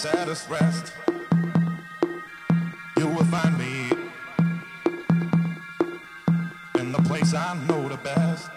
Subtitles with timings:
[0.00, 0.94] saddest rest,
[2.96, 3.92] you will find me
[6.78, 8.48] in the place I know the best.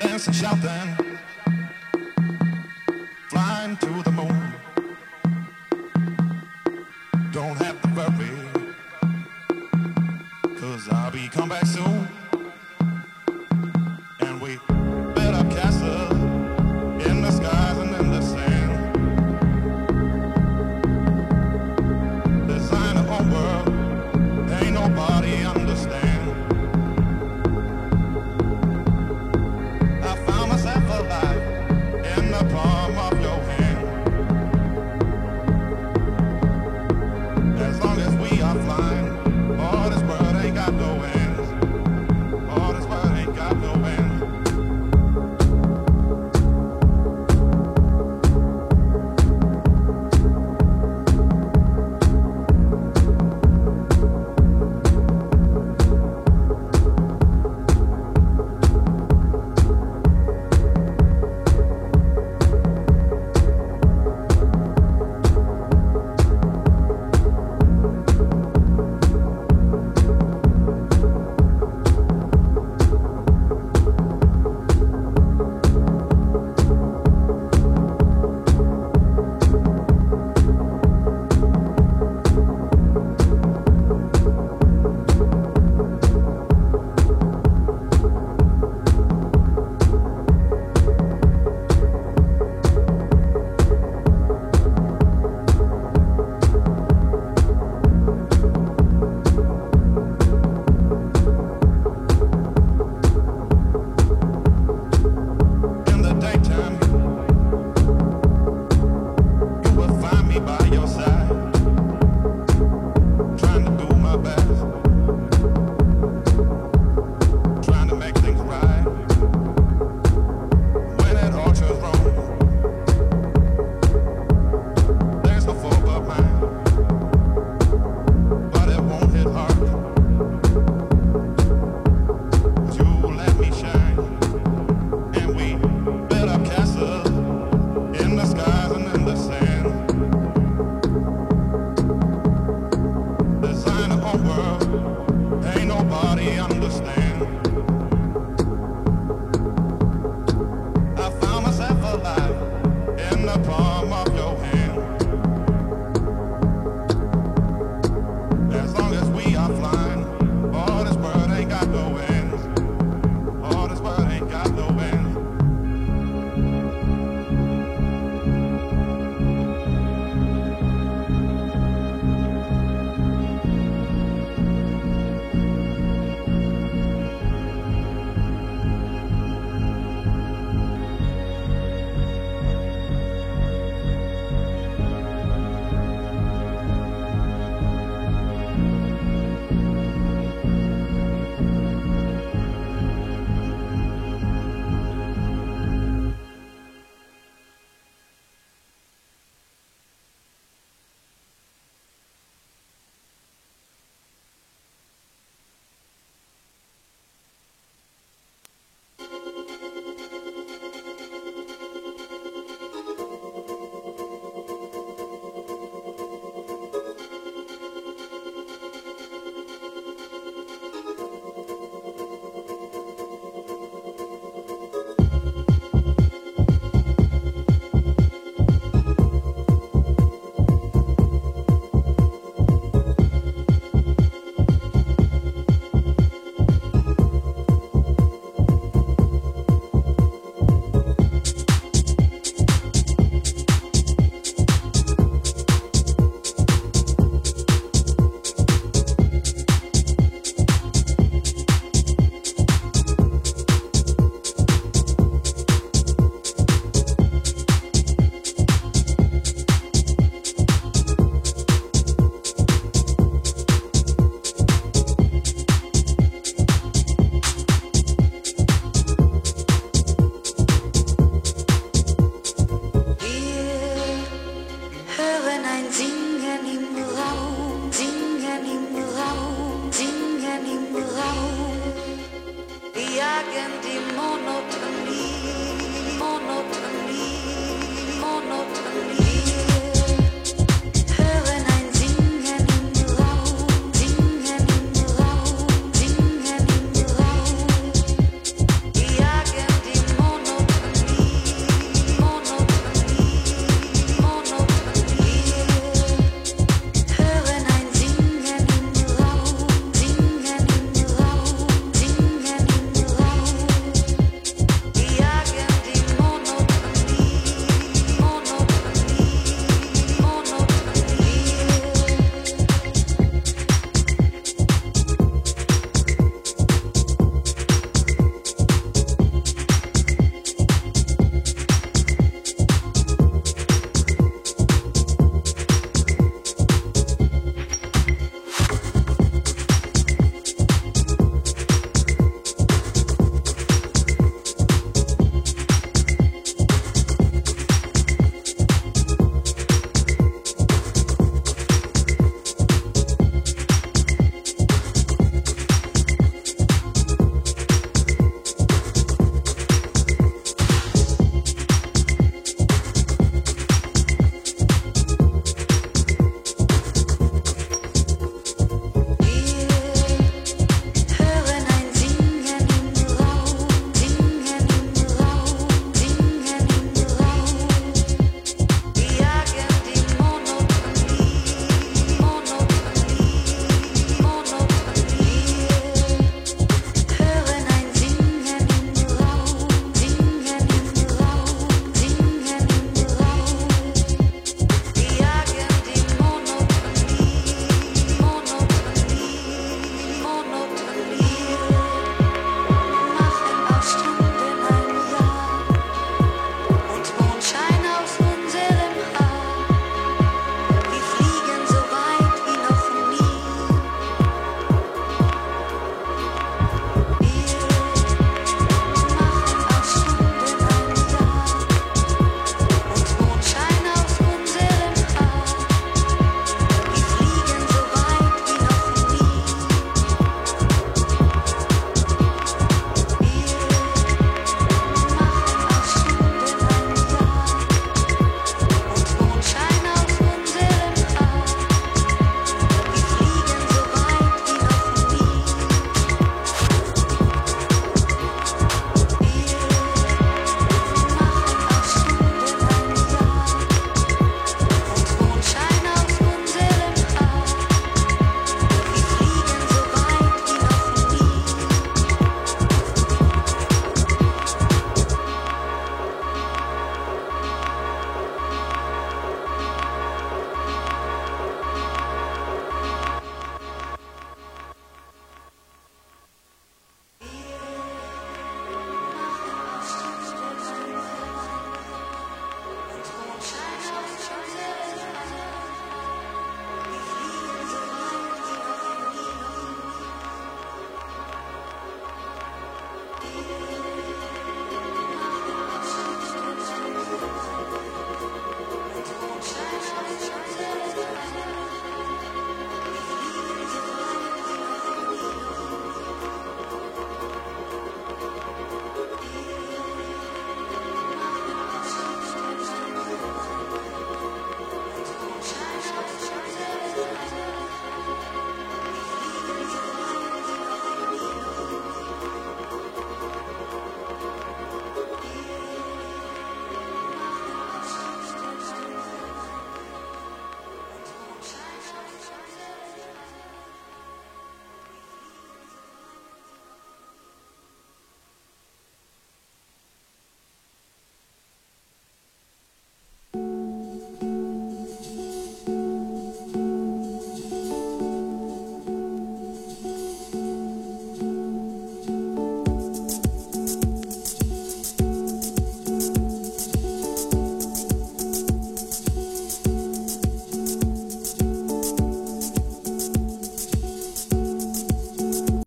[0.00, 0.96] Dancing, shouting,
[3.28, 4.11] flying to the